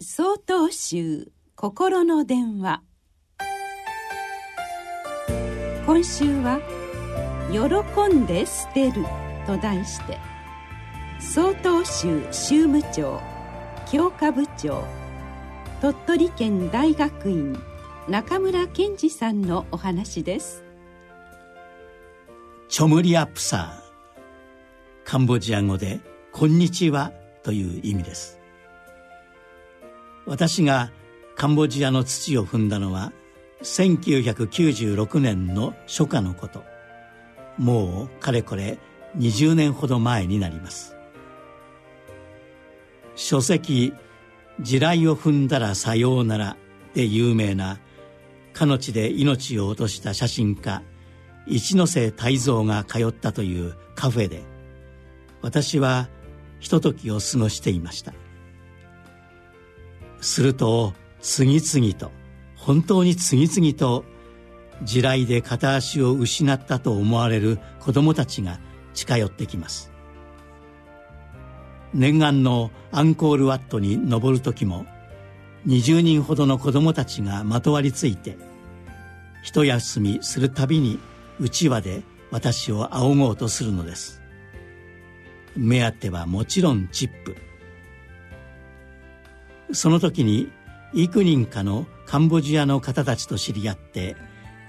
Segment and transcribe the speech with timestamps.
[0.00, 2.82] 総統集心の電話。
[5.86, 6.60] 今週は
[7.52, 9.04] 「喜んで捨てる」
[9.46, 10.18] と題して
[11.20, 13.20] 総統集宗務長
[13.90, 14.84] 教科部長
[15.80, 17.56] 鳥取県大学院
[18.08, 20.64] 中村健二さんのお話です。
[22.68, 26.00] チョムリアプサーカンボジア語で
[26.32, 27.12] 「こんにちは」
[27.44, 28.43] という意味です。
[30.26, 30.90] 私が
[31.36, 33.12] カンボジアの土を踏んだのは
[33.62, 36.64] 1996年の初夏のこと。
[37.58, 38.78] もうかれこれ
[39.16, 40.96] 20年ほど前になります。
[43.16, 43.92] 書籍
[44.60, 46.56] 「地雷を踏んだらさようなら」
[46.94, 47.78] で有名な
[48.52, 50.82] かの地で命を落とした写真家
[51.46, 54.42] 一ノ瀬泰造が通ったというカフェで
[55.42, 56.08] 私は
[56.60, 58.14] ひとときを過ごしていました。
[60.24, 62.10] すると次々と
[62.56, 64.04] 本当に次々と
[64.82, 68.58] 地雷で片足を失ったと思われる子供たちが
[68.94, 69.92] 近寄ってきます。
[71.92, 74.86] 念願のアンコールワットに登る時も
[75.66, 78.36] 20人ほどの子供たちがまとわりついて
[79.42, 80.98] 一休みするたびに
[81.38, 84.22] うちわで私を仰ごうとするのです。
[85.54, 87.36] 目当てはもちろんチップ。
[89.74, 90.50] その時に
[90.94, 94.16] 幾人かのカンボジアの方たちと知り合って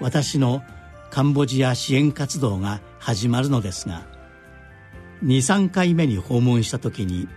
[0.00, 0.62] 私の
[1.10, 4.06] カンボジア支援活動が始まるのですが
[5.22, 7.28] 23回目に訪問した時に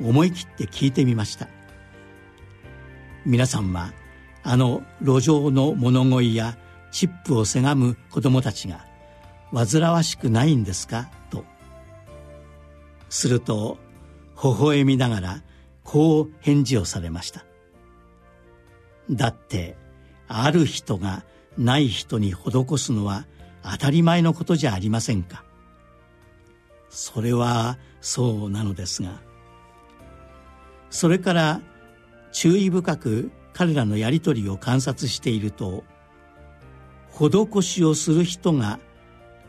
[0.00, 1.48] 思い切って聞いてみました。
[3.26, 3.92] 皆さんは
[4.44, 6.56] あの路上の物乞いや
[6.92, 8.86] チップをせがむ子供たちが
[9.52, 11.10] 煩わしくないんですか？
[11.30, 11.44] と。
[13.08, 13.78] すると
[14.42, 15.42] 微笑みながら
[15.90, 17.46] こう返事をされました。
[19.10, 19.74] だって
[20.28, 21.24] ある人が
[21.56, 23.26] ない人に施すのは
[23.62, 25.46] 当たり前のことじゃありませんか。
[26.90, 29.22] それはそうなのですが
[30.90, 31.62] それから
[32.32, 35.84] 注意深く彼らのやり取りを観察していると
[37.12, 38.78] 施しをする人が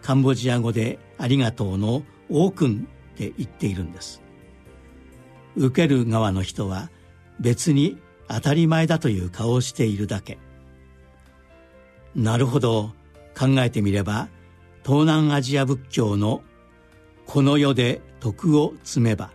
[0.01, 4.28] カンボジア語で「ありがとう」の「オークン」って言っているんです。
[5.59, 6.89] 受ける側の人は
[7.39, 7.97] 別に
[8.27, 10.37] 当たり前だという顔をしているだけ。
[12.15, 12.91] なるほど。
[13.39, 14.27] 考えてみれば
[14.83, 16.43] 東南アジア仏教の
[17.25, 19.31] 「この世で徳を積めば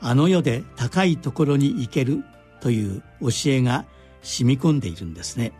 [0.00, 2.24] あの世で高いところに行ける」
[2.60, 3.84] という教えが
[4.22, 5.52] 染み込んでいるんですね。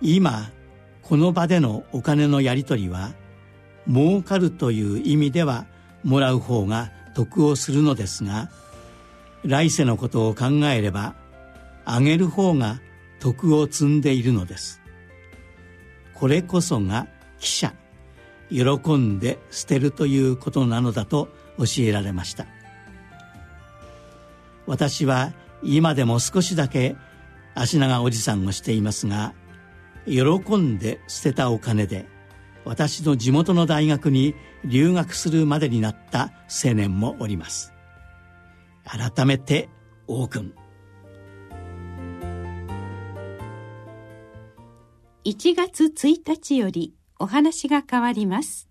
[0.00, 0.50] 今
[1.02, 3.12] この場でのお金のやり取りは
[3.88, 5.66] 儲かるという意味では
[6.02, 8.48] もらう方が得をするのですが
[9.44, 11.16] 来世のことを考えれば
[11.84, 12.80] あげる方が
[13.18, 14.80] 徳を積んでいるのです。
[16.14, 17.08] これこそが
[17.40, 17.74] 記者
[18.50, 22.46] 喜んで捨てるということなのだと教えられました。
[24.66, 26.94] 私は今でも少しだけ
[27.56, 29.34] 足長おじさんをしていますが
[30.06, 32.06] 喜んで捨てたお金で
[32.68, 36.32] 私の地元の大学に留学するまでになった
[36.64, 37.72] 青年もおります。
[38.84, 39.70] 改めて
[40.06, 40.52] 王君。
[45.24, 48.68] 1月1日よりお話が変わります。